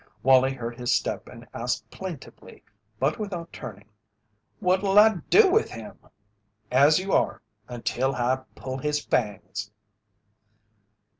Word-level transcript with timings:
Wallie 0.23 0.53
heard 0.55 0.79
his 0.79 0.91
step 0.91 1.27
and 1.27 1.47
asked 1.53 1.91
plaintively 1.91 2.63
but 2.97 3.19
without 3.19 3.53
turning: 3.53 3.87
"What'll 4.59 4.97
I 4.97 5.17
do 5.29 5.51
with 5.51 5.69
him?" 5.69 5.99
"As 6.71 6.97
you 6.97 7.11
are, 7.13 7.39
until 7.67 8.15
I 8.15 8.41
pull 8.55 8.77
his 8.79 9.05
fangs." 9.05 9.69